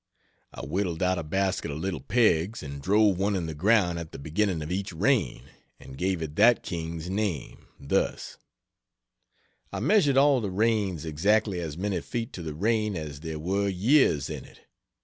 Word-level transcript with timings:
I 0.51 0.61
whittled 0.61 1.03
out 1.03 1.19
a 1.19 1.23
basket 1.23 1.69
of 1.69 1.77
little 1.77 1.99
pegs 1.99 2.63
and 2.63 2.81
drove 2.81 3.19
one 3.19 3.35
in 3.35 3.45
the 3.45 3.53
ground 3.53 3.99
at 3.99 4.11
the 4.13 4.17
beginning 4.17 4.63
of 4.63 4.71
each 4.71 4.91
reign, 4.91 5.43
and 5.79 5.95
gave 5.95 6.23
it 6.23 6.35
that 6.37 6.63
King's 6.63 7.07
name 7.07 7.67
thus: 7.79 8.37
I 9.71 9.79
measured 9.79 10.17
all 10.17 10.41
the 10.41 10.49
reigns 10.49 11.05
exactly 11.05 11.59
as 11.59 11.77
many 11.77 12.01
feet 12.01 12.33
to 12.33 12.41
the 12.41 12.55
reign 12.55 12.95
as 12.97 13.19
there 13.19 13.37
were 13.37 13.67
years 13.69 14.27
in 14.27 14.43
it. 14.43 14.61